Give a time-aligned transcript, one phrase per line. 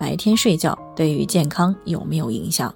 [0.00, 2.74] 白天睡觉对于健康有没有影响？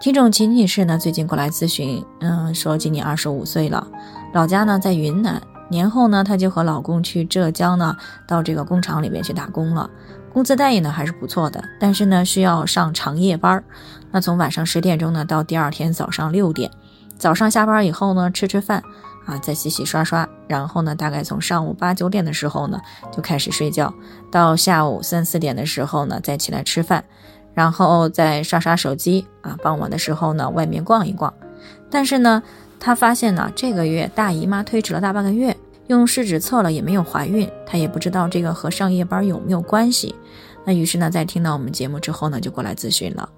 [0.00, 3.86] 听众秦女士呢，最近过来咨询，嗯，说今年二十五岁了，
[4.32, 7.94] 老家呢在云南，年后呢，她就和老公去浙江呢，
[8.26, 9.90] 到这个工厂里面去打工了，
[10.32, 13.62] 工资待遇呢还是不错的，但是呢需要上长夜班儿，
[14.10, 16.70] 那从晚上十点钟呢到第二天早上六点，
[17.18, 18.82] 早上下班以后呢吃吃饭。
[19.26, 22.80] 啊，再洗洗刷刷，然后呢，大概从上午八九点的时候呢，
[23.10, 23.92] 就开始睡觉，
[24.30, 27.04] 到下午三四点的时候呢，再起来吃饭，
[27.52, 29.58] 然后再刷刷手机啊。
[29.62, 31.34] 傍晚的时候呢，外面逛一逛。
[31.90, 32.40] 但是呢，
[32.78, 35.56] 她发现呢，这个月大姨妈推迟了大半个月，
[35.88, 40.14] 用试纸测了也没有怀孕，她也不知道这个和上夜班有没有关系。
[40.64, 43.28] 那于是呢，在听到我们节目之后呢，就过来咨询了。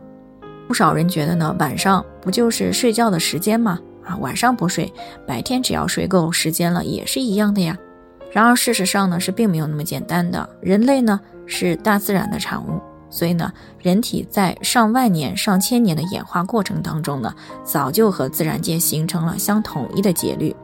[0.66, 3.78] 不少人觉得呢，晚上不就是睡觉的时间吗？
[4.08, 4.90] 啊，晚上不睡，
[5.26, 7.76] 白天只要睡够时间了，也是一样的呀。
[8.32, 10.48] 然而事实上呢，是并没有那么简单的。
[10.60, 20.54] 人类呢是大自然的产物，所以呢，人体在上万年、上千年的演化过程当中呢，早就和自然界形成了相统一的节律。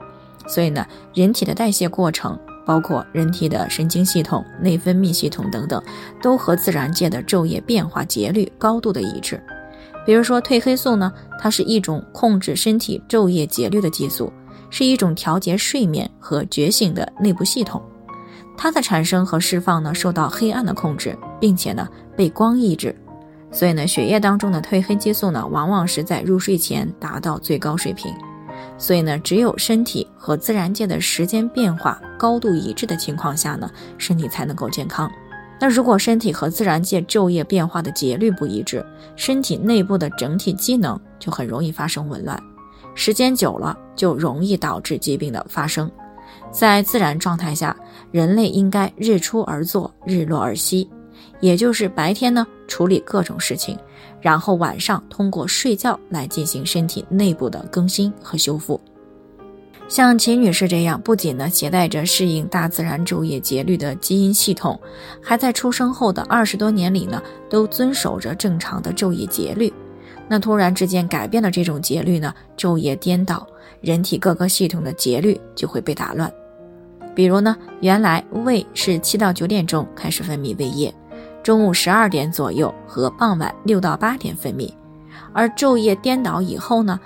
[0.46, 5.82] 所以呢，人体的代谢过程，包括人体的神经系统、内分泌系统等等，
[6.22, 9.42] 都和自然界的昼夜变化节律高度的一致。
[10.04, 14.32] 比如说褪黑素呢，它是一种控制身体昼夜节律的激素，
[14.70, 17.82] 是一种调节睡眠和觉醒的内部系统。
[18.56, 22.94] 它的产生和释放呢，受到黑暗的控制，并且呢被光抑制。
[23.50, 28.12] 所以呢，血液当中的褪黑激素呢，往往是在入睡前达到最高水平。
[28.76, 35.10] 所以呢，只有身体和自然界的时间变化高度一致的情况下呢，身体才能够健康。
[35.60, 38.84] 那如果身体和自然界昼夜变化的节律不一致，
[39.16, 42.38] 身体内部的整体机能就很容易发生紊乱，
[42.94, 45.90] 时间久了就容易导致疾病的发生。
[46.50, 47.74] 在自然状态下，
[48.10, 50.88] 人类应该日出而作，日落而息，
[51.40, 53.78] 也就是白天呢处理各种事情，
[54.20, 58.80] 然后晚上通过睡觉来进行身体内部的更新和修复。
[59.86, 64.80] 像秦女士这样，不仅呢携带着适应大自然昼夜节律的基因系统，
[65.22, 69.72] 还在出生后的二十多年里呢，都遵守着正常的昼夜节律。
[70.26, 73.46] 那突然之间改变了这种节律呢，昼夜颠倒，
[73.82, 76.32] 人体各个系统的节律就会被打乱。
[77.14, 80.92] 比如呢，原来胃是七到九点钟开始分泌胃液，
[81.42, 84.72] 中午十二点左右和傍晚六到八点分泌，
[85.32, 86.98] 而昼夜颠倒以后呢？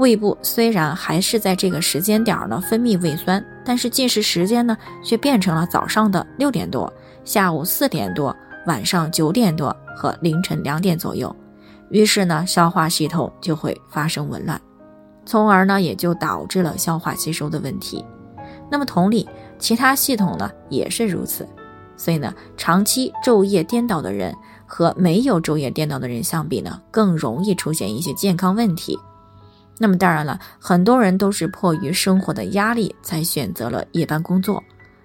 [0.00, 4.74] 胃部虽然还是在这个时间点呢分泌胃酸，但是进食时间呢
[5.04, 6.90] 却变成了早上的六点多、
[7.22, 8.34] 下午四点多、
[8.66, 11.36] 晚上九点多和凌晨两点左右，
[11.90, 14.58] 于是呢消化系统就会发生紊乱，
[15.26, 18.02] 从而呢也就导致了消化吸收的问题。
[18.70, 19.28] 那么同理，
[19.58, 21.46] 其他系统呢也是如此，
[21.94, 24.34] 所以呢长期昼夜颠倒的人
[24.64, 28.98] 和没有昼夜颠倒的人相比呢，更容易出现一些健康问题。
[29.82, 34.62] 那么当然了，很多人都是迫于生活的压力才选择了夜班工作，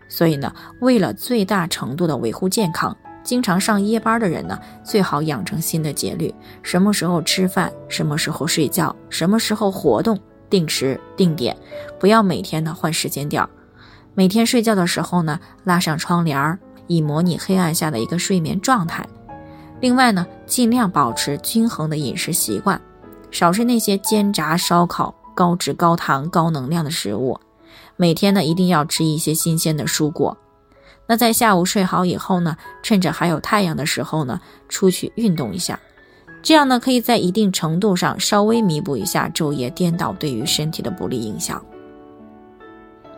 [0.09, 2.93] 所以呢，为了最大程度的维护健康，
[3.23, 10.19] 经常上夜班的人呢，最好养成新的节律：什么时候吃饭，什么时候睡觉，什么时候活动，
[10.49, 11.55] 定时定点，
[11.97, 13.49] 不要每天呢换时间点儿。
[14.13, 19.07] 每天睡觉的时候呢，拉上窗帘儿，以模拟黑暗下的一个睡眠状态。
[19.79, 22.79] 另外呢，尽量保持均衡的饮食习惯。
[23.31, 27.39] 少吃那些煎炸烧烤、高脂高糖高能量的食物，
[27.97, 30.37] 每天呢一定要吃一些新鲜的蔬果。
[31.07, 35.79] 那在下午睡好以后呢，趁着还有太阳的时候呢，出去运动一下，
[36.41, 41.63] 这样呢可以在一定程度上稍微弥补一下昼夜颠倒对于身体的不利影响。